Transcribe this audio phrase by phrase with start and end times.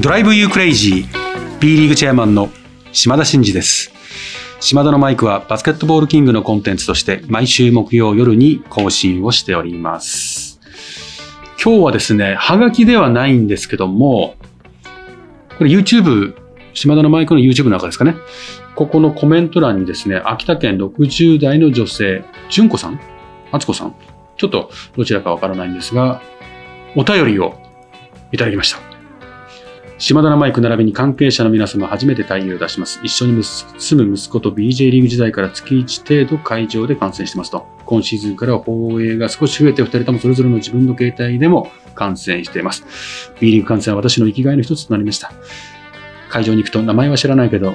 [0.00, 2.50] ドライブユークレイジー B リーグチェアマンの
[2.92, 3.90] 島田真二です。
[4.60, 10.60] 島田のマイクはバスケットボールキングのコンテンツとして毎週木曜夜に更新をしております。
[11.60, 14.36] 今日はですねはがきではないんですけども
[15.58, 16.36] これ YouTube
[16.74, 18.14] 島田のマイクの YouTube の中ですかね。
[18.76, 23.00] ここのコメント欄にですね秋田県60代の女性純子さん
[23.50, 23.96] 敦子さん
[24.36, 26.22] ちょっとどちらかわからないんですが
[26.94, 27.58] お便りを
[28.30, 28.87] いただきました。
[29.98, 33.00] 島田のマイク並びに関係者の皆様初めて対応を出します。
[33.02, 37.66] 一緒に住む息子と BJ リーグ時代から月1程度会場で観戦してますと。
[37.84, 43.32] 今シーズンからは放映が少し増えて、二人ともそれぞれの自分の携帯でも観戦しています。
[43.40, 45.32] B リーグ観戦は私の生きがいの一つとなりました。
[46.30, 47.74] 会場に行くと名前は知らないけど、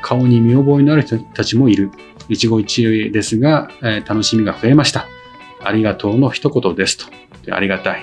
[0.00, 1.90] 顔に見覚えのある人たちもいる。
[2.28, 5.06] 一期一会ですが、えー、楽しみが増えました。
[5.60, 7.06] ありがとうの一言ですと。
[7.50, 8.02] ありがたい。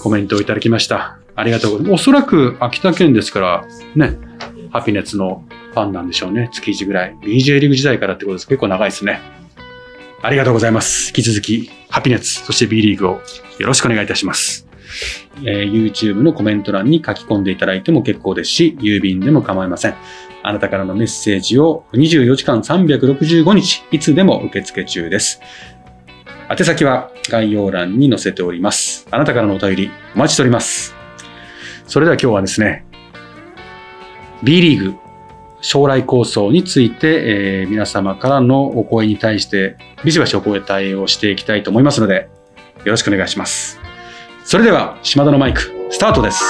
[0.00, 1.21] コメントをいただきました。
[1.34, 2.00] ありがとうございます。
[2.00, 4.18] おそらく秋田県ですから、ね、
[4.70, 6.50] ハピネッツのファンなんでしょうね。
[6.52, 7.16] 月1ぐらい。
[7.22, 8.48] BJ リーグ時代からってことです。
[8.48, 9.20] 結構長いですね。
[10.22, 11.08] ありがとうございます。
[11.08, 13.20] 引き続き、ハピネッツ、そして B リーグを
[13.58, 14.68] よろしくお願いいたします。
[15.42, 19.94] えー、YouTube のコメント欄に書き込んでいただいても結構ですし、郵便でも構いません。
[20.42, 25.40] あなたからのメッセージを24時間365日、いつでも受付中です。
[26.50, 29.06] 宛先は概要欄に載せております。
[29.10, 31.01] あなたからのお便りお待ちしております。
[31.92, 32.86] それでは今日はですね、
[34.42, 34.98] B リーグ
[35.60, 42.30] 将来構想について、えー、皆様からのお声に対してビシバシお声対応していきたいと思いますので、
[42.78, 43.78] よろしくお願いします。
[44.46, 46.42] それでは、島田のマイク、スタートです。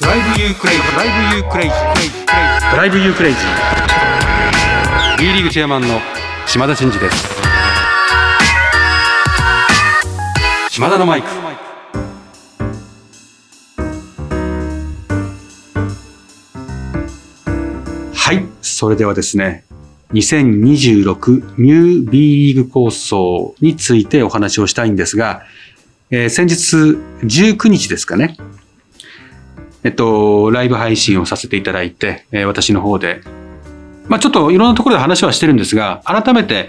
[0.00, 5.18] Drive you crazy、Drive you crazy、Drive you crazy。
[5.18, 6.00] B リーグチェアマンの
[6.46, 7.28] 島田真二です。
[10.70, 11.51] 島田のマイク。
[18.82, 19.62] それではですね、
[20.12, 25.44] 2026ニュー B リーグ構想についてお話をしたいんですが、
[26.10, 28.36] えー、先日19日ですかね、
[29.84, 33.20] えっと、ライブ配信をさせていただいて、えー、私の方で、
[34.08, 36.68] まあちょっといろんなところで話はしてるんですが、改めて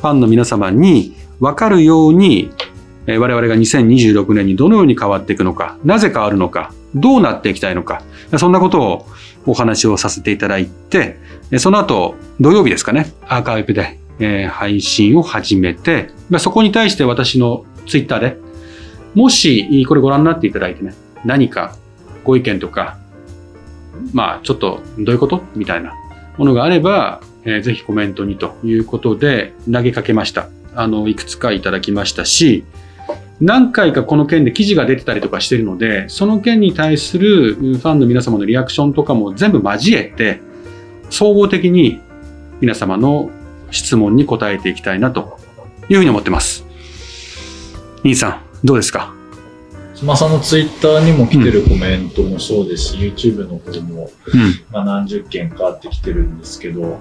[0.00, 2.50] ファンの皆様に分かるように、
[3.06, 8.02] えー、我々が2026年にどのように変わっていくのか、なぜ変わるのか、どうなっていきたいのか、
[8.38, 9.06] そんなことを
[9.46, 11.18] お話をさせていただいて、
[11.58, 18.36] その後、土曜日ですかね、アーカイブで、え配信を始めてま、そこに対して私のツイッターで、
[19.14, 21.76] もしこれご覧になっていただいてね、何か
[22.24, 22.98] ご意見とか、
[24.12, 25.94] まあちょっとどういうことみたいな
[26.38, 30.48] ものがあれば、えー、ぜひコメントにということで投げかけました。
[30.74, 32.64] あの、いくつかいただきましたし、
[33.40, 40.40] 何回かこの件で記事が出てたりとかしてるので、その件に対するファンの皆様のリアクションとかも全部交えて、
[41.08, 42.00] 総合的に
[42.60, 43.30] 皆様の
[43.70, 45.38] 質問に答えていきたいなと
[45.88, 46.66] いうふうに思ってます。
[48.04, 49.14] 兄さん、どうですか？
[49.94, 54.10] 島さんのツイッターにも来てるコメントもそうですし、うん、YouTube の方も、
[54.70, 57.00] まあ、何十件かあってきてるんですけど、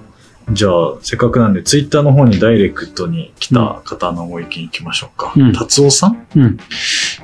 [0.51, 5.33] じゃあ、せっかくなんで、ツイッターの方にダイレクトに来た方のご意見いきましょうか。
[5.35, 6.57] うん、達夫さん、うん、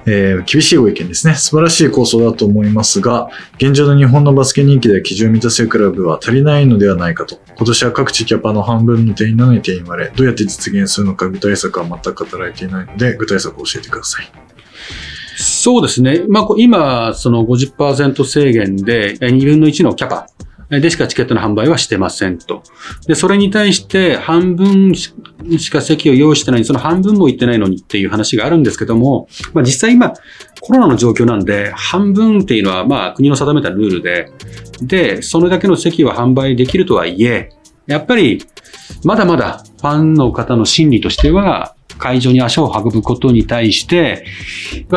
[0.05, 1.35] えー、厳しいご意見ですね。
[1.35, 7.39] 素晴らしい構想だと思いますが、現状の日本のバスケ人気で基準を満たせるクラブは足りないのではないかと。
[7.57, 14.31] 今年は各地キャパの半分の定員なのに定員割れ、どうやって実現するのか具体策は全く語られていないので、具体策を教えてください。
[15.37, 16.23] そうですね。
[16.29, 20.27] まあ、今、その50%制限で、2分の1のキャパ
[20.69, 22.63] でしかチケットの販売はしてませんと。
[23.07, 25.13] で、それに対して半分し
[25.69, 30.13] か席を用意してない、その半分も行ってないのにっていう話があるんですけども、まあ実際今
[30.61, 34.31] コロナの状況なんで、半分っていうのはまあ国の定めたルールで、
[34.81, 37.49] で、それだけの席は販売できるとはいえ、
[37.85, 38.43] やっぱり
[39.03, 44.25] まだまだファンの方の心理としては、会場に足を運ぶことに対して、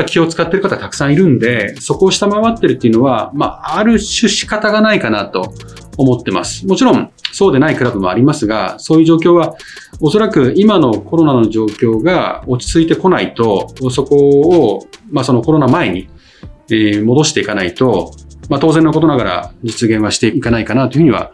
[0.07, 5.53] 気を使っている方たくさんいるんで、そこを下回ってるっていうのは、まあ、ある種仕方がないかなと
[5.97, 6.67] 思ってます。
[6.67, 9.57] もちろん、そうでないクラブもありますが、そういう状況は、
[10.01, 16.09] おそらく今のコロナの状況が落ち着いてこないと、そこを、まあ、そのコロナ前に、
[16.71, 18.13] え、戻していかないと、
[18.49, 21.33] まあ、当然のことながら実現はしていかないかなというふうには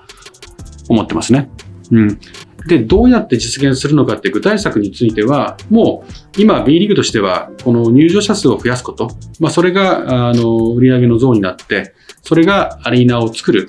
[0.89, 1.51] 思ってますね。
[1.91, 2.19] うん。
[2.67, 9.09] で、どうやって実現するのかって具体策については、もう今 B リーグとしては、この入場者数を増やすこと、
[9.39, 13.69] まあそれが、あの、売り上げの増になって、それがアリーナを作る、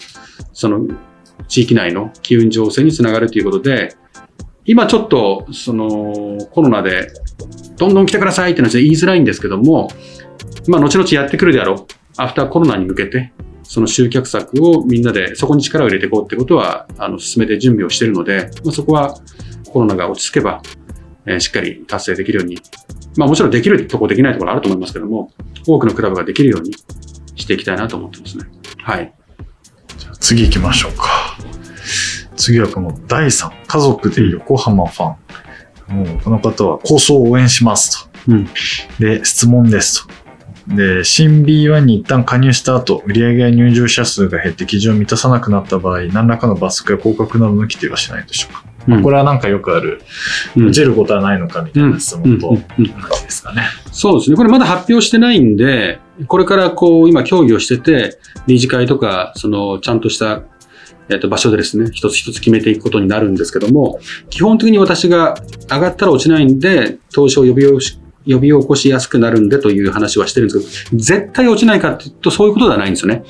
[0.54, 0.88] その
[1.48, 3.96] 地域内の機運情勢につながるということで、
[4.66, 7.10] 今ちょっと、そのコロナで、
[7.78, 9.90] どんどん来てくださいって話は言いづらいんですけども、
[10.68, 11.86] まあ後々やってくるであろう。
[12.18, 13.34] アフターコロナに向けて、
[13.76, 19.20] その集客策をみんなでそこに力を入れていこうってことは、あの、進めて準備をしているので、まあ、そこは
[19.70, 20.62] コロナが落ち着けば、
[21.26, 22.58] えー、しっかり達成できるように、
[23.18, 25.30] まあもちろんできるとこできないところあると思いますけども、
[25.68, 26.72] 多くのクラブができるように
[27.36, 28.46] していきたいなと思ってますね。
[28.78, 29.14] はい。
[29.98, 31.38] じゃあ次行きましょうか。
[32.38, 35.16] 次はこの第3、家族で横浜ファ
[35.92, 36.06] ン。
[36.06, 38.32] もうこの方は構想を応援しますと。
[38.32, 38.50] うん、
[39.02, 40.25] で、質問ですと。
[40.68, 48.64] で、新 B1 に一旦加入した後、売上や入場者数が減って基準を満たさなくなった場合、何らかの罰則や降格などの規定はしないでしょうか。
[48.88, 50.02] まあ、これはなんかよくある、
[50.56, 52.92] 落ちることはないのかみたいな質問と同じ
[53.24, 53.64] ですかね。
[53.92, 54.38] そうですね。
[54.38, 58.18] これまだ発表してないんで、これからこう、今協議をしてて、
[58.48, 60.44] 理事会とか、その、ちゃんとした
[61.10, 65.36] えっと、場所でですね、一つ一つ決めていくことになるんですけども、基本的に私が
[65.70, 67.64] 上がったら落ちないんで、投資を呼び
[68.28, 73.24] 呼び起こしやすくなるんでという話はしてるんですけど、絶対落ちないかっていうとそういうことではないんですよね。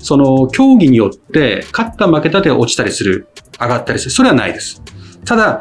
[0.00, 3.28] その、競技によって、勝った負けたで落ちたりする、
[3.60, 4.82] 上がったりする、それはないです。
[5.24, 5.60] ただ、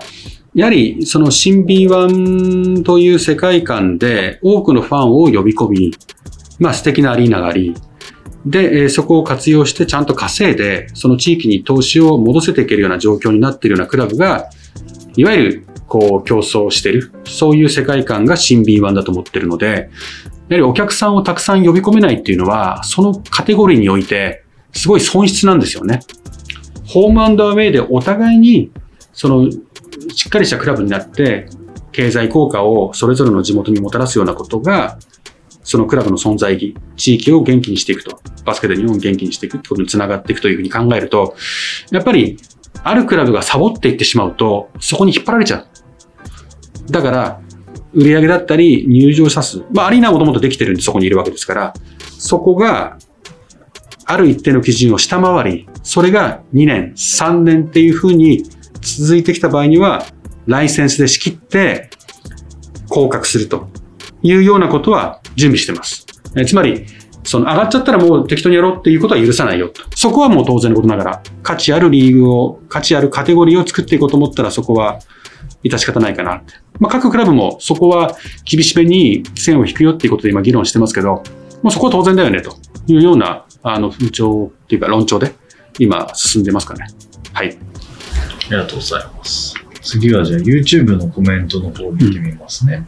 [0.54, 5.94] やはり、その新 B1 という世界観で多くのファンを呼び込み、
[6.60, 7.76] まあ素敵なアリーナがあり、
[8.46, 14.50] で、そこを活用してちゃんと稼いで、その地域に投資を戻せていけるような状況になっているようなクラブが、
[15.18, 17.12] いわゆる、こう、競争してる。
[17.26, 19.90] そういう世界観が新 B1 だと思ってるので、
[20.50, 24.44] やはりお客さんをたくさん呼び込めないっていうのは、そのカテゴリーにおいて、
[24.74, 26.02] すごい損失なんですよね。
[26.86, 28.72] ホームアンドアウェイでお互いに、
[29.14, 31.48] その、しっかりしたクラブになって、
[31.92, 35.00] 経済効果をそれぞれの地元にもたらすようなことが、
[35.64, 41.36] そのクラブの存在意義、地域を元気にしていくと、バスケで日本を元気にしていくってことにつながっていくというふうに考えると、
[41.92, 42.38] やっぱり、
[42.84, 45.68] あるクラブがサボっていってしまうと、そこに引っ張られちゃう。
[46.90, 47.42] だから、
[47.94, 49.64] 売上だったり、入場者数。
[49.74, 51.74] まあ、アリーナはもともとできてるんでそこにいるわけですから、
[52.18, 52.98] そこが、
[54.08, 58.44] ある一定の基準を下回り、それが2年、3年っていうふうに
[58.82, 60.06] 続いてきた場合には、
[60.46, 61.90] ライセンスで仕切って、
[62.88, 63.68] 降格すると
[64.22, 66.06] いうようなことは準備してます。
[66.36, 66.86] えつまり、
[67.24, 69.82] その上がっちゃったらもう適当にやろうっていうことは許さないよと。
[69.96, 75.00] そこはもう当然のことながら、価値あるリーグを、価値あるカテゴリーを作っていこうと思ったらそこは
[75.70, 76.54] 致し方ないかなって。
[76.80, 81.24] まあ、各クラブもそこは厳しめに線を引くよっていうことで今議論してますけど、
[81.64, 82.56] もうそこは当然だよねと
[82.88, 85.34] いうような、あの、風潮っていうか論調で
[85.80, 86.88] 今進んでますかね。
[87.34, 87.50] はい。
[87.50, 89.56] ありがとうございます。
[89.82, 92.86] 次はじゃあ YouTube のコメントの方見てみますね。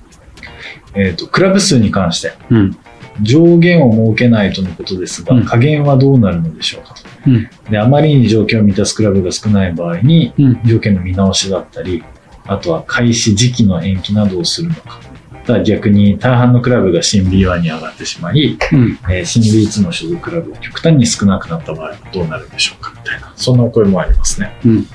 [0.95, 2.33] うん、えっ、ー、と、クラブ数に関して。
[2.49, 2.77] うん
[3.21, 10.33] 上限を設けないとのことですが、うん、加減はどうなるのでしょうかと、うん、であまりに条件を満たすクラブが少ない場合に、
[10.65, 12.03] 条件の見直しだったり
[12.47, 14.99] あとは開始時期の延期などをするのか。
[15.45, 24.87] ただ逆に大半のクラブが新 B1 に上がってしまい、うん、えー、新 B2 の所属クラブが極端に少なくなった場合はどうなるんでしょうかみたいなそんなお声もありますね、うん、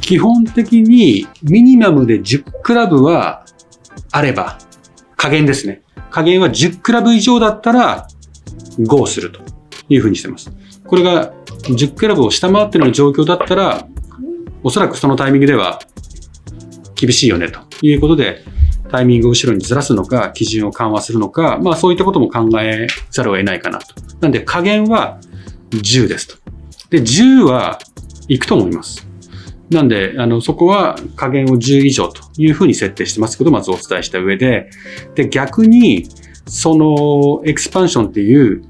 [0.00, 3.44] 基本的にミニマムで10クラブは
[4.10, 4.58] あれば
[5.18, 5.82] 加減ですね。
[6.10, 8.08] 加減は10クラブ以上だったら
[8.78, 9.40] GO すると
[9.88, 10.50] いうふうにしてます。
[10.86, 11.32] これが
[11.64, 13.86] 10クラブを下回ってるような状況だったら、
[14.62, 15.80] おそらくそのタイミングでは
[16.98, 18.42] 厳しいよねということで、
[18.90, 23.94] タイミングを後ろにずらすのか、基準を緩和するのか、まあそういったことも考えざるを得ないかなと。
[24.20, 25.20] なんで加減は
[25.70, 26.36] 10ですと。
[26.90, 27.78] で、10は
[28.28, 29.06] 行くと思います。
[29.70, 34.70] なんで、あの、そこは加減を10以上というふうに設定してますけど、まずお伝えした上で、
[35.14, 36.08] で、逆に、
[36.46, 38.64] その、エクスパンションっていう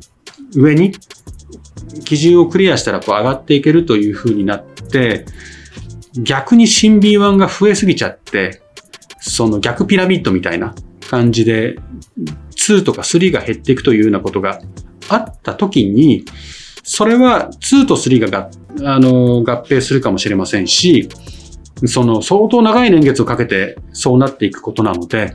[0.54, 0.92] 上に、
[2.04, 5.24] 基準をクリアしたらこう上がっていけるというふうになって、
[6.18, 8.62] 逆に新 B1 が増えすぎちゃって、
[9.20, 10.74] その逆ピラミッドみたいな
[11.08, 11.78] 感じで、
[12.56, 14.60] 2とか3が減っていくというようなことが
[15.08, 16.24] あった時に、
[16.82, 18.50] それは2と3がが
[18.84, 21.08] あの合併するかもしれませんし、
[21.86, 25.34] その相当長い年月をかけてそうなっていくことなので、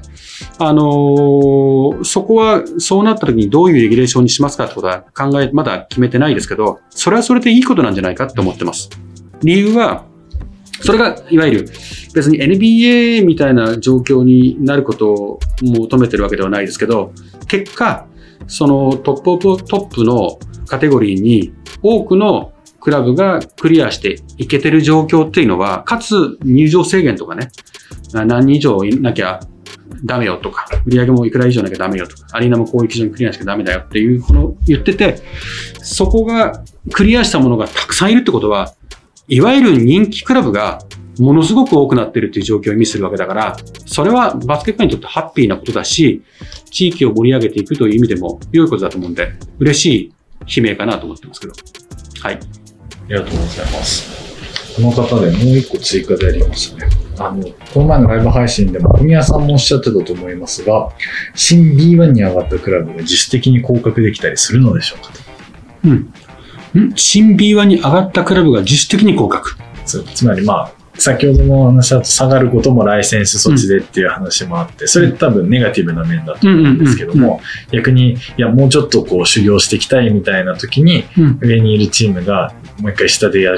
[0.58, 8.90] あのそこはそうなった時にどういうレギュレーションにしますかってことは考え、まだ決めてないですけど、それはそれでいいことなんじゃないかって思ってます。
[9.42, 10.06] 理由は、
[10.84, 11.70] それがいわゆる
[12.14, 17.14] 別に NBA みたいな状況になることを求めてるわけではないですけど、
[17.48, 18.06] 結果、
[18.48, 20.38] そのトップオブトップの
[20.68, 27.50] カテゴリーに多くのクラブがクリアしていけてる状況っていうのは、かつ入場制限とかね、
[28.14, 29.40] 何人以上いなきゃ
[30.06, 35.22] ダメよとか、売り上げもいくら以上なきゃダメよとか、アリーナもこういう基準クリアしかダメだよっていうこの言ってて、
[35.82, 38.74] そこがクリアしたものがたくさんいるってことは、
[39.28, 40.80] いわゆる人気クラブが
[41.20, 46.24] ものすごく多くなってるっていう状況を意味するわけだから、それはバスケットにとってハッピーなことだし、
[46.72, 50.14] 地域を盛り上げていくという意味でも良いことだと思うんで、嬉し
[50.48, 51.54] い悲鳴かなと思ってますけど。
[52.22, 52.36] はい。
[52.36, 52.40] あ
[53.10, 54.24] りがとうございます。
[54.76, 56.92] この方でもう一個追加でありましたね。
[57.20, 60.90] あの、この前のライブ配信でも、小宮さんもおっしゃってたと思いますが、
[61.36, 65.20] 新 B1 に上がったクラブが自主的に降格できたりするのでしょうかと。
[65.86, 66.14] うん。
[66.80, 66.94] ん？
[66.96, 81.04] 新 B1 に上がったクラブが自主的に降格つつまりまあ、先ほどの話だと下がることもライセンス措置でっていう話もあって、それ多分ネガティブな面だと思うんですけども、逆に、いや、もうちょっとこう修行していきたいみたいな時に、
[81.42, 83.58] 上にいるチームがもう一回下でやら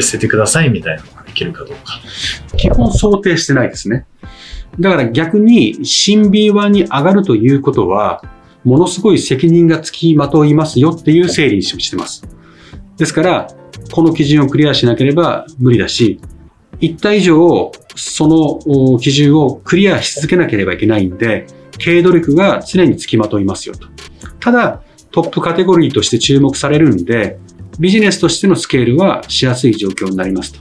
[0.00, 2.00] せてくださいみたいなのができるかどうか。
[2.56, 4.06] 基本想定してないですね。
[4.78, 8.22] だから逆に新 B1 に上がるということは、
[8.64, 12.26] ものすごい責任がつきまといますよっていう整理にしてます。
[12.96, 13.48] ですから、
[13.92, 16.20] この基準をクリアしなければ無理だし、
[16.80, 21.46] 一体以上、その基準をクリアし続けなければいけないんで、
[21.78, 23.86] 経営努力が常につきまといますよと。
[24.40, 27.38] ただ、トップカテゴリーとして注目されるんで、
[27.78, 30.60] ビジネスとしてのスケールはしやすい状況になりますと。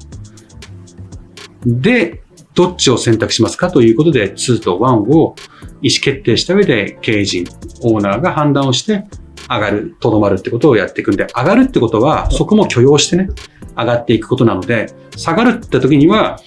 [1.65, 2.21] で、
[2.53, 3.69] どっちを選択しますか？
[3.69, 5.35] ということで、2と1を
[5.81, 7.45] 意思決定した上で、経営陣、
[7.81, 9.03] オーナーが判断をして、
[9.49, 13.29] 上がる、とどまるってことをやっていくんで、上がるってことは、そこも許容してね、
[13.77, 16.39] 上がっていくことなので、下がるって時には、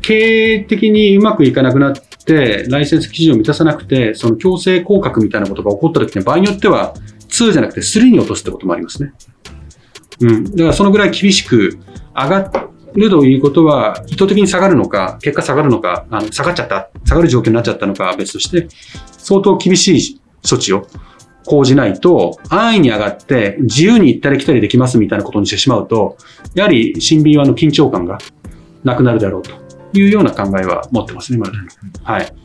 [0.00, 1.92] 経営的にうまくいかなくなっ
[2.24, 6.94] て、ライセンス基準を満たさなくて、その強制降格みたいなことが起こった時に場合によっては、
[7.28, 9.12] 2じゃなくて3に落とすってこともありますね。
[10.20, 10.44] うん。
[10.44, 11.78] だからそのぐらい厳しく
[12.14, 12.52] 上が
[12.94, 18.68] るということは、意図的に下がるのか、結果下がるのか、あの下がっちゃった、下がる状況になっちゃったのかは別として、
[19.18, 20.86] 相当厳しい措置を
[21.48, 26.18] 講じないと、安易に上がって自由に行ったり来たりできますみたいなことにしてしまうと、
[26.54, 28.18] やはり新 B1 の緊張感が
[28.84, 29.50] なくなるだろうと
[29.94, 31.52] いうような考えは持ってますね、まだ。
[32.02, 32.22] はい。
[32.22, 32.36] ありが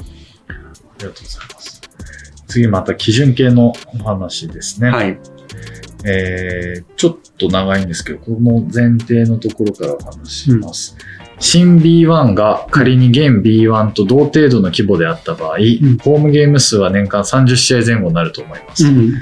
[0.99, 1.81] とうございます。
[2.47, 4.89] 次また基準系のお話ですね。
[4.89, 5.19] はい。
[6.05, 10.95] えー、ちょっと長いんですけど、この前提のところからお話します。
[11.17, 18.87] うん新 B1 が仮に現 B1 と同程度の規模であった場合、うん、ホームゲーム数は年間30試合前後になると思います。
[18.87, 19.13] うん、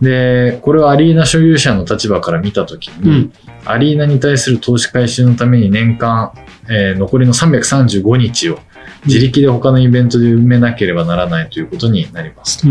[0.00, 3.32] で、これはアリーナ所有者の立場から見たときに、うん、
[3.64, 6.32] アリーナに対する投資回収のために年間、
[6.68, 8.58] えー、残りの335日を
[9.06, 12.68] 自力で他のイベントで埋めなければならないということになりますと。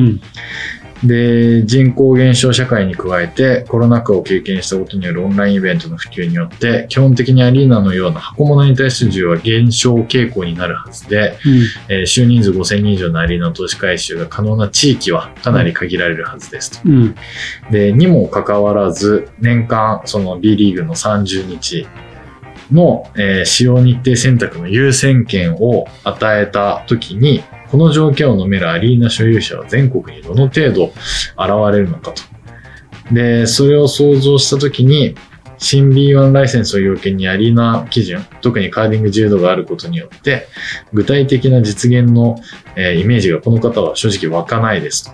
[1.03, 16.89] で、人口減少社会に加えてコロナ禍を経験したことによるオンラインイベントの普及によって、基本的にアリーナのような箱物に対する需要は減少傾向になるはずで、うん、えー、週人数5000人以上のアリーナの投資回収が可能な地域はかなり限られるはずですと。
[16.89, 17.15] うん、
[17.71, 21.87] で、にもかかわらず、年間その B リーグの30日
[22.71, 30.97] の、えー、使用日程選択の優先権を与えたときに、この条件を飲めるアリーナ所有者は全国にどの程度現
[31.71, 32.21] れるのかと。
[33.13, 35.15] で、それを想像したときに、
[35.57, 40.47] 新 B1 ライセンスを要件にアリーナ基準、特にカーディング自由度があることによって、
[40.91, 42.35] 具体的な実現の、
[42.75, 45.11] えー、イメージがこの方は正直湧かないですと。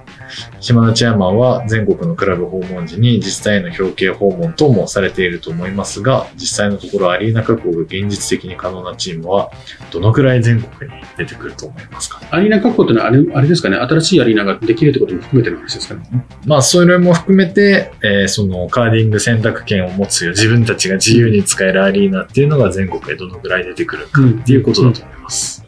[0.59, 9.51] 島田チェアマンは全国のクラブ訪問時に実際の表敬訪問等もされていると思いますが、実際のところアリーナ確保が現実的に可能なチームは
[9.91, 12.21] どのくらい全国に出てくると思いますか？
[12.31, 16.25] アリーナ確保ってのはあれあれですかね、新しいアリーナができるってことも含めての話ですかね？
[16.45, 25.63] まあ、それも含めて、えー、そのカーディング選択権を持つよ、自分たちが自由に使えるアリーナっていうのが全国へどのくらい出てくるかっていうことだと思います。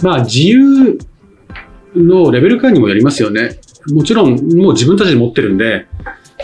[0.00, 0.98] うんうん、まあ、自由
[1.96, 3.60] のレベル感にもよりますよね。
[3.92, 5.86] もちろんもう自分たちで持ってるんで、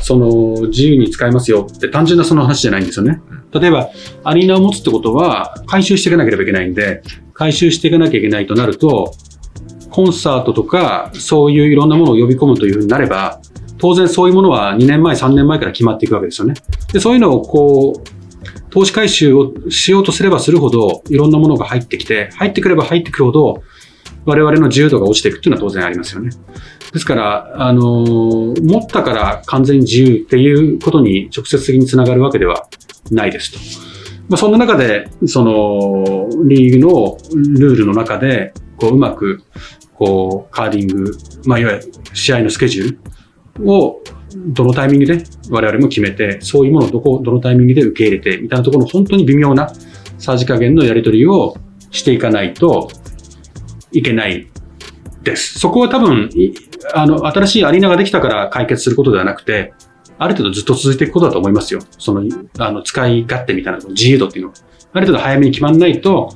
[0.03, 3.21] その自由に使えますよって単純なその話じゃないんですよね。
[3.53, 3.91] 例えば、
[4.25, 7.03] アリーナを持つってことは回収していかなければいけないんで、
[7.35, 9.15] 回収していかなきゃいけないとなると、
[9.91, 13.41] コンサートとかそういういろんなものを呼び込むというふうになれば、
[13.79, 16.55] 当然そういうものは2年前、3年前から決まっていくわけですよね。
[16.93, 23.63] で、そういうのをこう、投資回収をしようとすればするほど、いろんなものが入ってきて、入ってくれば入ってくるほど、
[24.27, 26.31] 我々の自由度が落ちていくっていうのは当然ありますよね。
[26.93, 32.69] ですから、あの、持ったから完全に自由っていうことに直接的につながるわけでは
[33.11, 33.91] ないですと。
[34.29, 37.19] まあ、そんな中で、その、リーグの
[37.59, 39.43] ルールの中で、こう、うまく、
[39.95, 41.13] こう、カーディング、
[41.45, 42.99] まあ、いわゆる試合のスケジュー
[43.59, 44.03] ルを、
[44.37, 49.73] どのタイミングで我々も決めて、そういうものをどこ、どのタイミングで受け入れて、みたいなところの本当に微妙な
[50.19, 51.57] さじ加減のやり取りを
[51.91, 52.89] していかないと
[53.93, 54.49] いけない
[55.23, 55.59] です。
[55.59, 56.31] そこは多分、
[56.95, 59.73] あの、新しいアリーナができたから解決することではなくて、
[60.19, 61.81] ある程度ずっと続いていくことだと思いますよ。
[61.99, 62.23] その、
[62.59, 64.55] あの、使い勝手みたいな、自由度っていうのは。
[64.93, 66.35] ある程度早めに決まんないと、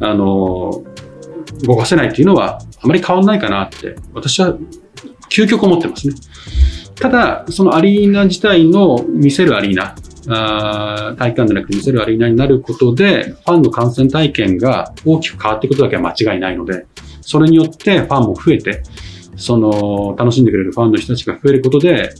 [0.00, 0.82] あの、
[1.66, 4.56] 動かせないっていうのはあまり変わんないかなって私は
[5.30, 6.14] 究極思ってますね。
[6.96, 9.94] ただ、そのアリーナ自体の見せるアリーナ、
[10.28, 16.86] あ体育館でなく見せるアリーナになることで、ファンの観戦体験が大きく変わっていくことだけは間違いないので、
[17.22, 18.82] それによってファンも増えて、
[19.36, 22.14] その、楽しんでくれるファンの人たちが増えることで、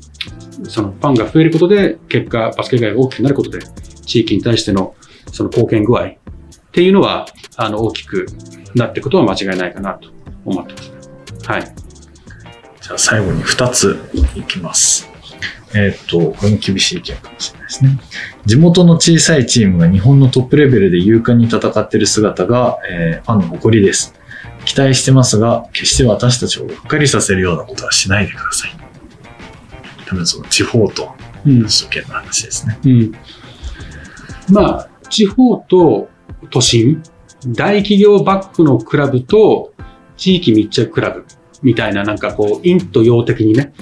[0.65, 3.61] そのファンが増えることで、結果、バスケ界が大きくなることで、
[4.05, 4.95] 地域に対しての
[5.33, 6.15] その貢献具合っ
[6.73, 7.27] ていうのは、
[7.57, 8.27] あの、大きく
[8.75, 10.09] なっていくことは間違いないかなと
[10.45, 10.93] 思ってます。
[11.49, 11.63] はい。
[12.81, 13.99] じゃあ最後に2つ
[14.35, 15.09] いきます。
[15.75, 17.99] えっ、と、これも厳しい意見かもしれないですね。
[18.45, 24.15] 地元の小さいチームが日本のトップレベルで勇敢に戦っている姿が、えー、ファンの誇りです。
[24.65, 28.71] 期待してますが、決して私たちをがっかりさせるようなことはしないでください。
[30.07, 31.13] 多分その地方と
[31.45, 32.79] 首都圏の話ですね。
[32.85, 33.13] うん、うん、
[34.51, 36.09] まあ、地方と
[36.51, 37.03] 都心、
[37.47, 39.73] 大企業バックのクラブと
[40.17, 41.25] 地域密着クラブ
[41.63, 43.73] みたいななんかこう、陰と陽的にね、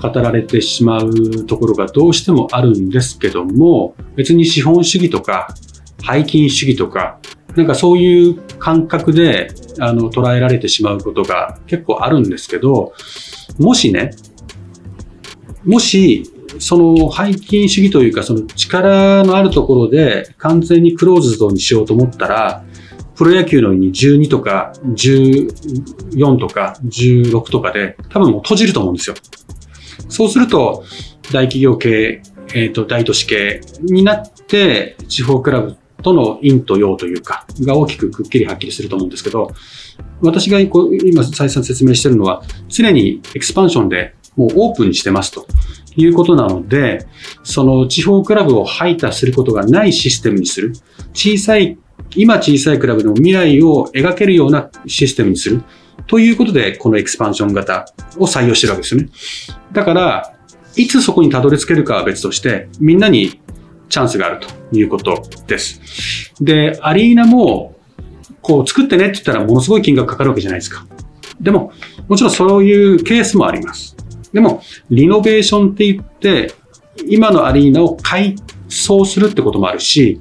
[0.00, 5.54] 語られてしまうところがどうしてもあるんですけども、別に資本主義とか、
[6.00, 7.18] 背金主義とか、
[7.54, 12.92] なんかそういう感覚であの捉えられてしまうことが結構あるんですけど、
[13.58, 14.12] もしね、
[15.64, 16.24] もし、
[16.58, 22.64] その背筋主義というか、その力のあるところで完全にクローズドにしようと思ったら、
[23.14, 29.16] プロ野球のように12とか14とか16とかで多分もう閉じると思うんですよ。
[30.08, 30.84] そうすると、
[31.32, 32.22] 大企業系、
[32.54, 39.52] えっ、ー、と、大都市系になって、地方クラブとの陰と陽というか、が大きくくっきりはっきりすると思うんですけど、
[40.20, 45.46] 私が今再三説明してるのは、常にエクスパンションでもうオープンにしてますと
[45.96, 47.06] いうことなので、
[47.42, 50.72] その地方クラブを排他することがないシステムにする。
[51.12, 51.78] 小さい、
[52.16, 55.62] 今小さいクラブの未来を描けるようなシステムにする。
[56.06, 59.08] ということで、このエクスパンション型を採用してるわけですよね。
[59.72, 60.34] だから、
[60.74, 63.41] いつそこにたどり着けるかは別として、みんなに
[63.92, 66.32] チャンスがあるということです。
[66.40, 67.76] で、アリーナも、
[68.40, 70.86] こう作ってねって言ったらものすごい金額かかるわけじゃないですか。
[71.38, 71.72] でも、
[72.08, 73.94] もちろんそういうケースもあります。
[74.32, 76.54] でも、リノベーションって言って、
[77.06, 78.36] 今のアリーナを改
[78.70, 80.20] 装するってこともあるし、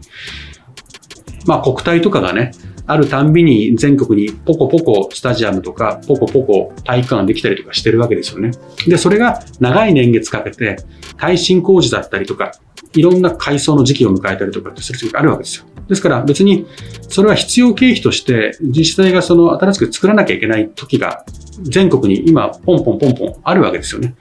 [1.45, 2.51] まあ国体とかがね、
[2.91, 8.51] あるたんびに全国にポコポコスタジアムとかポコポコ体育館ができたりとかしてるわけですよね。
[8.86, 10.77] で、それが長い年月かけて
[11.17, 12.51] 耐震工事だったりとか、
[12.93, 15.65] いろんな改装の時期を迎えたりとかってする時があるわけですよ。
[15.88, 16.67] ですから別に
[17.08, 21.25] それは必要経費として自治体がその新しく作らなきゃいけない時が
[21.63, 24.15] 全国に今ポンポンポンポンあるわけですよね。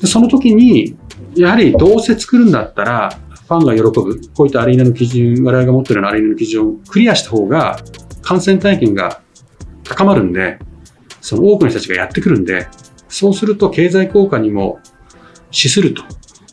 [0.00, 0.96] でその時に
[1.36, 7.78] やはりどうせ作るんだったらファンが喜ぶ、こういったアリーナの基準、我々が持っているようなアリーナの基準をクリアした方が、
[8.22, 9.20] 感染体験が
[9.82, 10.58] 高まるんで、
[11.20, 12.66] その多くの人たちがやってくるんで、
[13.08, 14.80] そうすると経済効果にも
[15.50, 16.02] 資すると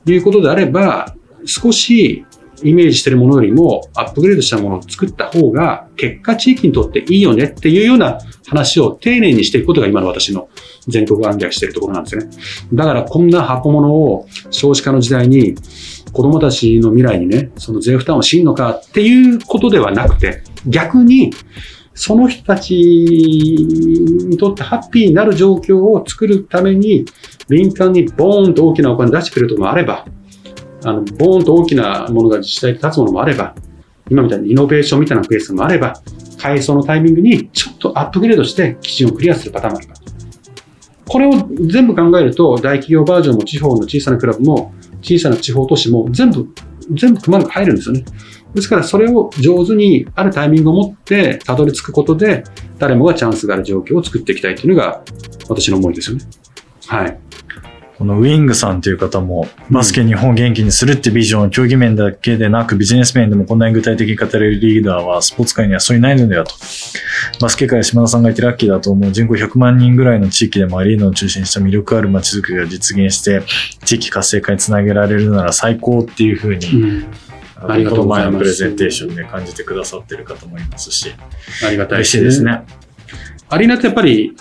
[0.06, 2.25] いうことであれば、少し
[2.63, 10.49] イメージしているものよりもアップグレードしたものを作った方が、結果地域にとっていいよねっていうような話を丁寧にしていくことが今の私の
[10.88, 12.30] 全国暗記しているところなんですね。
[12.73, 15.56] だからこんな箱物を少子化の時代に
[16.13, 21.32] 子供たちの未来にね、その税負担を強いるのかっていうことではなくて、逆に、
[21.93, 27.06] その人たちにとってハッピーになる状況を作るために、
[27.50, 30.06] 民間にボーンと大きなお金出してくれるところもあれば、
[30.84, 33.56] あの、ボーンと大きなものが自治体で立つものもあれば、
[34.10, 35.93] 今みたいにイノベーションみたいなケースもあれば、
[36.38, 40.02] 改装のタイミングにちょっとアップグレードして基準をクリアするパターンもあります。
[41.08, 41.32] これを
[41.67, 46.47] 全部考えると、大企業バージョンも地方の小さなクラブも小さな地方都市も全部、
[46.93, 48.05] 全部くまなく入るんですよね。
[48.53, 52.43] ですからそれを上手にあるタイミングを持ってたどり着くことで
[52.79, 55.03] 誰もがチャンスがある状況を作っていきたいというのが
[55.47, 56.25] 私の思いですよね。
[56.87, 57.19] はい。
[58.01, 66.55] このウィングさんという方も、バスケ日本を元気にするってビジョンを競技面だけでなくビジネス面でもこんなに具体的に語れるリーダーはスポーツ界にはそういないのではと。
[67.39, 73.43] バスケ界島田さんがいてラッキーだと思う人口100万人ぐらいの地域でもアリーナを中心にした魅力ある街づくりが実現して
[73.85, 77.05] 地域活性化につなげられるなら最高っていうふうに、うん
[77.63, 78.31] ありがとうございます。
[78.31, 81.13] 前のプレゼンテーションで感じてくださってる方もいますし、
[81.63, 82.63] ありがたいね、嬉しいですね。
[83.49, 84.35] アリーナってやっぱり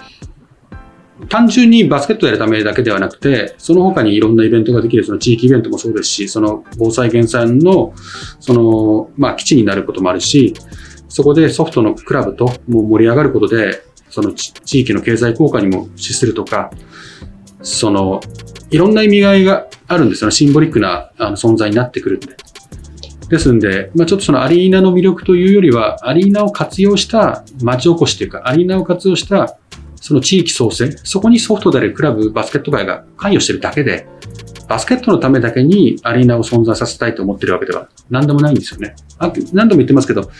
[1.28, 7.94] 単純にバスケットやるためだけではなくて、その他にいろんなイベントができる、その地域イベントもそうですし、その防災減災の、
[8.40, 10.54] その、まあ、基地になることもあるし、
[11.08, 16.70] そこでソフトのクラブとも盛り上がることで、その地域の経済効果にも資するとか、
[17.62, 18.20] その、
[18.70, 20.32] いろんな意味合いがあるんですよね。
[20.32, 22.36] シンボリックなあの存在になってくるんで。
[23.28, 29.56] ですんで、まあ、ちょっとそのアリーナの魅力というよりは、アリーナを活用した街おこしというか、アリーナを活用した
[30.00, 34.06] その地域創生、そこにソフトであるクラブ、バスケット界が関与しているだけで、
[34.68, 38.94] バスケットのためだけにアリーナを存在させたいと思っているわけでは何でもないんですよね。
[39.18, 40.30] あ何度も言ってますけど、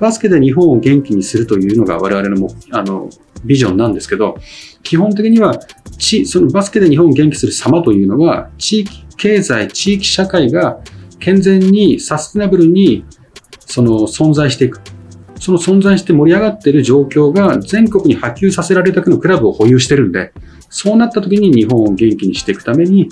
[0.00, 3.10] バスケで日本を元気にするというのが我々のもあの
[3.44, 4.36] ビジョンなんですけど、
[4.82, 5.60] 基本的には
[6.26, 10.80] そのバスケで日本を元気する様というのは、地域経済、地域社会が
[11.20, 13.04] 健全にサステナブルに
[13.60, 14.80] その存在していく。
[15.44, 20.32] その存在して盛り上がっている状況が全国に波及させられるだけのクラブを保有してるんで、
[20.70, 23.10] そうなった時に日本を元気にしていくために、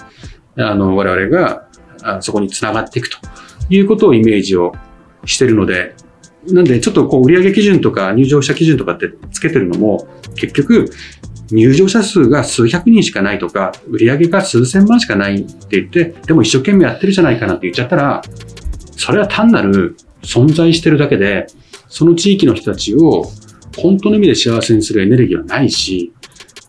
[0.56, 1.68] あの、我々が
[2.22, 3.18] そこにつながっていくと
[3.68, 4.72] いうことをイメージを
[5.26, 5.94] してるので、
[6.46, 10.90] なんでちょっとこう売上基準とか入場者基準とかってつけてるのも、結局、
[11.50, 18.22] 入場者数が数百人しかないとか、売上が数千万しかないって言って、でも一生懸命やってるじゃないかなって言っちゃったら、
[18.96, 21.46] それは単なる存在してるだけで、
[21.92, 23.24] その地域の人たちを
[23.76, 26.10] 本当の意味で幸せにするエネルギーはないし、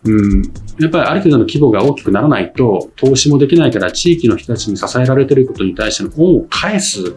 [0.04, 0.42] うん、
[0.78, 7.16] やっぱりある程度の規模が大きくならないと投資もできないから地域の人たちに支えられていることに対しての恩を返す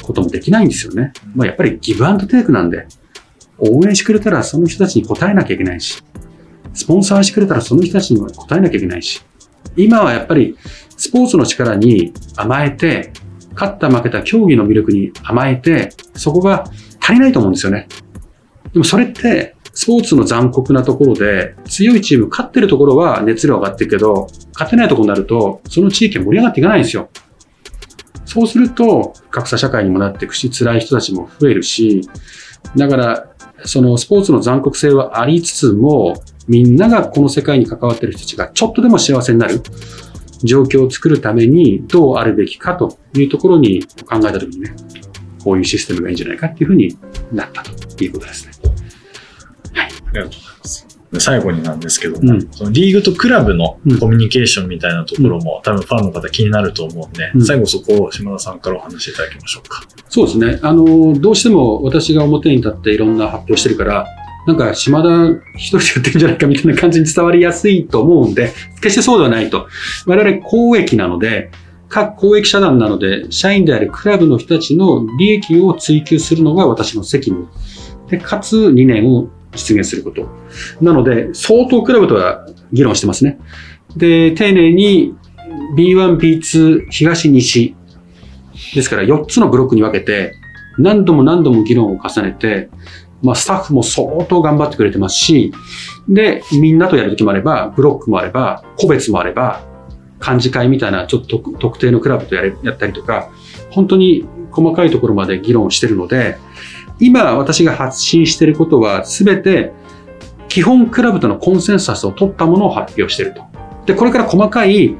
[0.00, 1.12] こともできないんですよね。
[1.34, 2.86] まあ、やっぱりギブアンドテイクなんで、
[3.58, 6.04] 応援してくれたらその人たちに応えなきゃいけないし、
[6.72, 9.20] スポンサーしてくれたらその人たちにも応えなきゃいけないし、
[9.76, 10.56] 今はやっぱり
[10.96, 13.12] スポーツの力に甘えて、
[13.54, 16.64] 勝った負けた競技の魅力に甘えて、そこが
[17.04, 17.86] 足りないと思うんですよね。
[18.72, 27.10] でもそれって、スポーツの残酷なところで、強いチーム、勝ってるところは熱量上がってるけど、勝てないところになると、その地域は盛り上がっていかないんですよ。
[28.24, 32.08] そうすると、格差社会にもなっていくし、辛い人たちも増えるし、
[32.76, 33.28] だから、
[33.64, 39.62] そのスポーツの残酷性はありつつも、みんながこの世界に関わってる人たちがちょっとでも幸せになる
[40.42, 44.74] 状況を作るためにどうあるべきかというところに考えたときにね、
[45.44, 46.96] こういうシステムがいいんじゃないかっていうふうに
[47.32, 48.52] なったということですね。
[49.74, 49.86] はい。
[49.86, 50.94] ありがとうございます。
[51.20, 59.82] 最後になんですけども、うん、そのリーグとクラブのコミュニケーションみたいなところも、うん、多分ファンの方気になると思うんで、うん、最後そこを島田さんからお話しいただきましょうか。
[60.08, 60.58] そうですね。
[60.62, 64.06] あの、どうしても私が表に立っていろんな発表してるから、
[64.46, 65.08] なんか島田
[65.56, 69.68] 一人でやってるんじゃないかみたいな感じに伝わりやすいと思うんで、決してそうではないと。
[70.06, 71.50] 我々公益なので、
[71.94, 77.46] 各公益社団なので、社員であるクラブの人たちの利益を追求するのが私の責務。
[78.10, 80.28] で、かつ理念を実現すること。
[80.80, 83.38] なので、相当クラブとは議論してますね。
[83.96, 85.14] で、丁寧に
[85.76, 87.76] B1、B2、東、西。
[88.74, 90.32] ですから4つのブロックに分けて、
[90.78, 92.70] 何度も何度も議論を重ねて、
[93.22, 95.52] まあ、スタッフも相当頑張ってくれてますし、
[96.08, 99.73] で、みんなとやるときもあれば、ブロックもあれば、個別もあれば、
[100.26, 103.30] 幹事会みたいなちょっと特定のクラブとややったりとか、
[103.70, 106.38] 本当に細かいところまで議論してるので、
[107.00, 109.72] 今私が発信してることは全て
[110.48, 113.42] 基本クラブとのコンセンサスを取ったものを発表してると。
[113.86, 114.96] で、これから細かい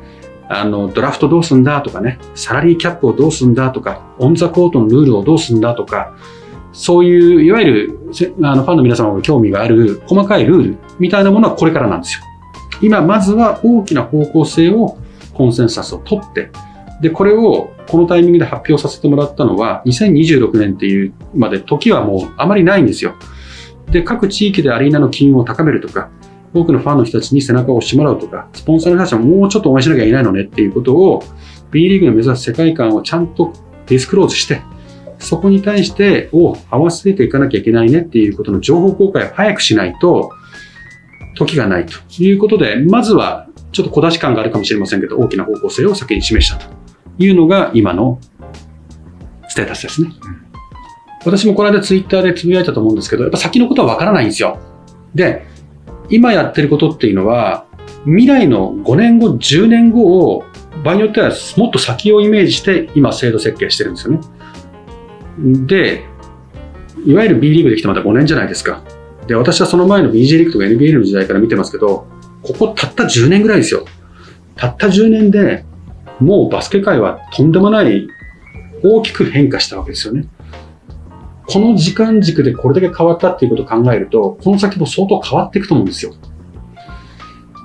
[0.48, 6.16] あの、ドラフトどうすんだとかね、サラリーキャップをどうすんだとか、オンザコートのルールをどうすんだとか、
[6.72, 7.98] そういう、いわゆる、
[8.42, 12.20] あの、ファンの皆様が興味がある細かいルールみたいなものはこれからなんですよ。
[12.82, 14.98] 今、まずは大きな方向性を
[15.34, 16.50] コンセンサスを取って、
[17.00, 23.14] で、これをこのタイミングで発表させてもらったのは、2026年っていうまで時はもうあまりないんですよ。
[23.90, 26.10] で、各地域でアリーナの機運を高めるとか、
[26.54, 31.22] 多くのファンの人たちに背中を押してもらうとか、スポンサーの人たちはもうちょっと応援しなきゃいけないのねっていうことを、
[31.70, 33.52] B リーグの目指す世界観をちゃんと
[33.86, 34.62] ディスクローズして、
[35.18, 40.30] そこに対して、を合わせていかなきゃいけないねっていうことの情報公開を早くしないと、
[41.36, 46.66] 時がないということで、まずはちょっと小出し感があるかもしれませんけど、大きな方向性を先に示したと
[47.18, 48.18] いうのが今の
[49.48, 50.10] ステータスですね。
[51.24, 54.58] 私もこの間ツイッターでつぶやいたと思うんですけど、やっぱ先のことはわからないんですよ。
[55.14, 55.46] で、
[56.08, 57.66] 今やってることっていうのは、
[58.04, 60.44] 未来の5年後、10年後を、
[60.84, 64.20] 場合によってはもっと先をイメージして今制度設計してるんですよね。
[65.66, 66.04] で、
[67.06, 68.82] いわゆる B リーグできてまだ5年じゃないですか。
[69.26, 72.06] で、私はその前の BJ リーグとか NBA の時代から見てますけど、
[72.44, 73.86] ここたった10年ぐらいですよ。
[74.56, 75.64] たった10年で
[76.20, 78.06] もうバスケ界はとんでもない
[78.82, 80.26] 大きく変化したわけですよね。
[81.46, 86.14] この時間軸でこれだけ変わったっていうことを考えると、この先も相当変わっていくと思うんですよ。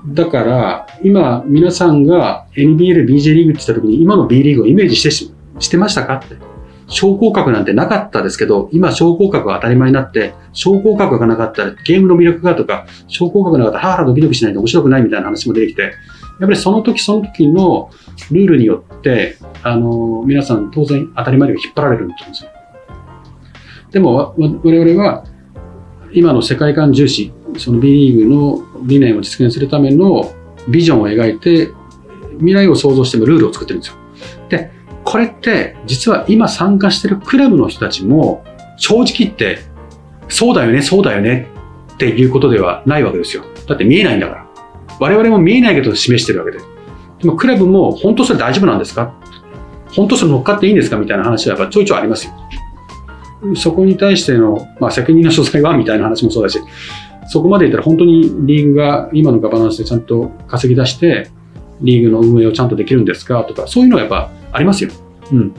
[0.08, 6.49] だから、今、皆さんが NBA で BJ リーグって言った時に、今の B リーグをイメージしてしてましたかって。
[6.89, 15.91] 昇降格なんてなかったですけど、今昇降格が当たり前になって、昇降格がなかったらゲームの魅力がとか、昇降格がなかったらハーハードキドキしないと面白くないみたいな話も出てきて、やっ
[16.39, 17.91] ぱりその時その時の
[18.32, 22.49] ルールによって、あの、皆さん当然当たり前に引っ張られるんですよ。
[23.91, 25.25] でも、我々は、
[26.12, 30.32] 今の世界観重視、その B リーグの理念を実現するための
[30.67, 31.69] ビジョンを描いて、
[32.38, 33.97] 未来を想像してもルールを作ってるんですよ。
[34.49, 34.71] で、
[35.10, 38.45] これって実は今参加してるクラブの人たちも
[38.78, 39.58] 正直言って
[40.28, 41.48] そうだよね、そうだよね
[41.95, 43.43] っていうことではないわけですよ。
[43.67, 44.48] だって見えないんだから。
[45.00, 46.60] 我々も見えないけど示してるわけで。
[46.60, 49.15] でもクラブも本当それ大丈夫なんですか？
[49.95, 52.34] 本当それ乗っかっていいんですかみたいな話はやっぱちょいちょいありますよ。
[53.56, 56.60] そこに対しての、まあ、責任の所在はみたいな話もそうだし、
[57.28, 61.32] そこまで言ったら本当にリーグが今のガバナンスでちゃんと稼ぎ出して、
[61.82, 64.92] リーグの運営をちゃんとできるんですかとか、そういうのはやっぱありますよ。
[65.32, 65.54] うん。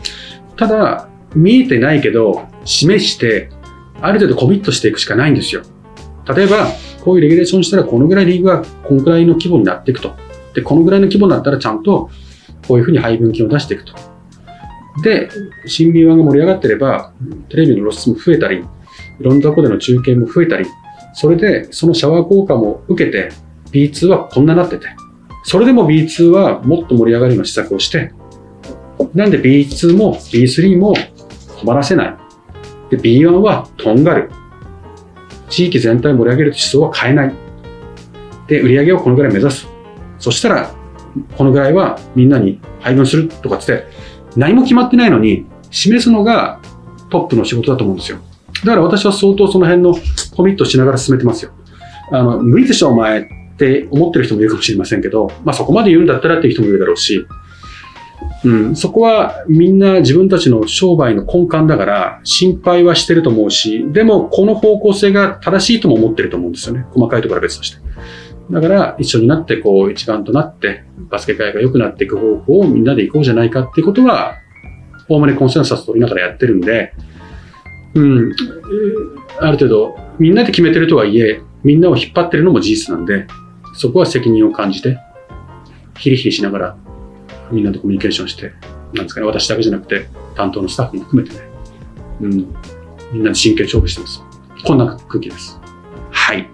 [0.57, 3.51] ただ、見えてないけど、示して、
[4.01, 5.63] ある程度コミットしていくしかないんですよ。
[6.35, 6.69] 例えば、
[7.05, 10.13] こういうレギュレーションしたら、このぐらいリーグがこのぐらいの規模になっていくと。
[10.55, 12.11] で、このぐらいの規模になったら、ちゃんと
[12.67, 13.95] こういうふうに配分金を出していくと。
[15.03, 15.31] で、
[15.67, 17.13] 新 B1 が盛り上がってれば、
[17.49, 18.63] テレビの露出も増えたり、い
[19.21, 20.67] ろんなとこでの中継も増えたり、
[21.15, 23.31] それでそのシャワー効果も受けて、
[23.73, 24.89] B2 はこんななってて、
[25.43, 28.13] それでも B2 はもっと盛り上がるような施策をして、
[29.15, 30.95] なんで B2 も B3 も
[31.61, 32.17] 困らせない。
[32.91, 34.31] で、B1 はとんがる。
[35.49, 37.35] 地域全体を盛り上げる思想は変えない。
[38.47, 39.67] で、売り上げをこのぐらい目指す。
[40.19, 40.75] そしたら、
[41.37, 43.85] このぐらいはみんなに配分するとかって、
[44.37, 46.61] 何も決まってないのに、示すのが
[47.11, 48.19] トップの仕事だと思うんですよ。
[48.65, 49.95] だから私は相当その辺の
[50.37, 51.53] コミットしながら進めてますよ。
[52.13, 57.27] あの、無理でしょお前って思ってる人もいるかもしれませんけど、まあそこまで言うんだったらっていう人もいるだろうし、
[58.43, 66.87] うん、そこはみんな自分たちの商売の根幹だから心配はしてると思うし、でもこの方向性が正しいとも思ってると思うんですよね。
[66.91, 67.79] 細かいところは別として。
[68.51, 74.39] だから一緒になってこう一丸となってバスケ界が良くなっていく方向をみんなで行こうじゃないかっていうことは、
[75.09, 76.95] おおむねコンセンサス取りながらやってるんで、
[77.95, 78.35] うん、
[79.39, 83.27] ある程度みんなで決めてるとはいえ、みんなを引っ張ってるのも事実なんで、
[83.75, 84.99] そこは責任を感じて、
[85.99, 86.77] ヒリヒリしながら
[87.51, 88.53] みんなとコミュニケーションして、
[88.93, 91.43] なんですかね、私だけじゃなくて、担当のスタッフも含めてね、
[92.23, 92.31] うん、
[93.13, 94.23] みんなで真剣勝負してます。
[94.65, 95.61] こんな空気です。
[96.11, 96.49] はい。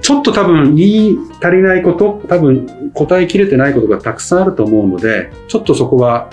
[0.00, 6.30] ちょっと多分言い足りないこと、多分答えきれてないことがたくさんあると思うので、ちょっとそこは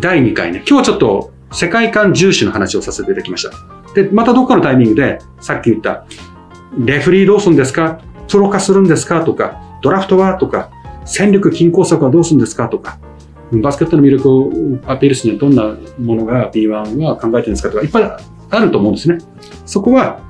[0.00, 3.94] 第2回ね、今日はちょっと世界観重視の話をさせていただきました。
[3.94, 6.06] で、またどっかのタイミングで、さっき言った、
[6.78, 8.00] レフリーどうするんですか？
[8.28, 9.24] プロ化するんですか？
[9.24, 10.34] とか、ドラフトは？
[10.34, 10.70] とか、
[11.04, 12.68] 戦力均衡策はどうするんですか？
[12.68, 12.98] とか、
[13.52, 14.50] バスケットの魅力を
[14.86, 17.70] アピールするにはどんなものが B1 は考えてるんですか？
[17.70, 18.04] とか、いっぱい
[18.50, 19.18] あると思うんですね。
[19.64, 20.20] そこは、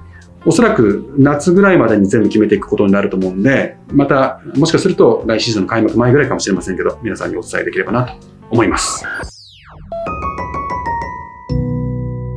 [0.46, 8.12] おそらく夏ぐらいまでに全部決めていくことになると思うんで、また、もしかすると来シーズンの開幕前ぐらいかもしれませんけど、皆さんにお伝えできればなと
[8.50, 9.04] 思います。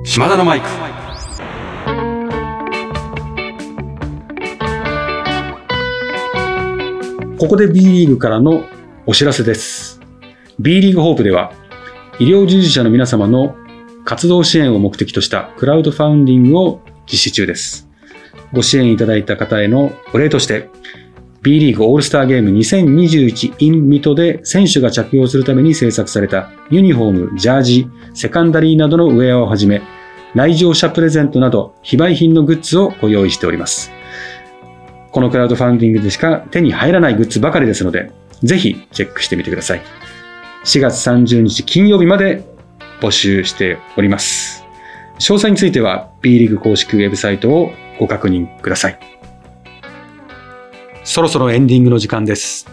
[0.04, 1.01] 島田のマイク。
[7.42, 8.66] ここで B リーグからの
[9.08, 10.00] お知らせです。
[10.60, 11.52] B リーグホープでは、
[12.20, 13.56] 医療従事者の皆様の
[14.06, 17.90] 活動支援を目的としたクラウドファウンディングを実施中です。
[18.54, 20.70] ご支援いただいた方へのお礼として、
[21.42, 29.82] B リーグオールスターゲーム2021 in ミトで選手が着用するために制作されたユニフォーム、ジャージ、セカンダリーなどのウェアをはじめ、
[30.36, 33.92] 来場者プレゼントなど非売品のグッズをご用意しております。
[35.12, 38.12] このクラウドファンディングでしか手に入らないグッズばかりですので、
[38.44, 39.82] ぜひチェックしてみてください。
[40.64, 42.44] 4月30日金曜日まで
[43.02, 44.64] 募集しております。
[45.16, 49.00] 詳細については B リーグ公式ウェブサイトをご確認ください。
[51.04, 52.68] そろそろエンディングの時間です。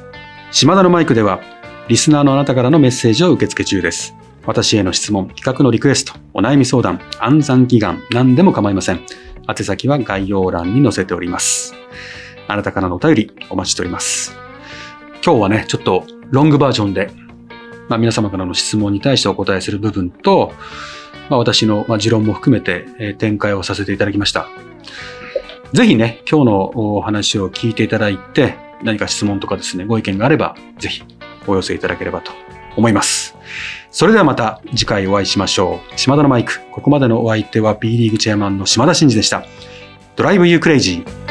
[0.51, 1.41] 島田のマイクでは、
[1.89, 4.15] リスナーのあなたからのメッセージを受け付け中です。
[4.47, 9.01] 私への質問、企画のリクエスト、お悩み相談、暗算祈願、何でも構いません。
[9.49, 11.75] 宛先は概要欄に載せております。
[12.49, 14.37] あなたからのお便りお待ちしております。
[15.25, 17.11] 今日はね、ちょっとロングバージョンで、
[17.89, 20.53] まあ、皆様からの質問に対してお答えする部分と、
[21.29, 24.49] まあ、私の持論も含めて、え展開をさせていただきました。
[25.75, 31.03] ぜひね、今日のお話を聞いていただいて、何か質問とかですね、ご意見があれば、ぜひ
[31.47, 32.33] お寄せいただければと
[32.77, 33.37] 思います。
[33.91, 35.99] それではまた次回お会いしましょう。
[35.99, 36.61] 島田のマイク。
[36.73, 39.45] ここまでのお相手は B リーグチェアマンの島田真二でした。
[40.17, 41.28] ドライブユークレイジー。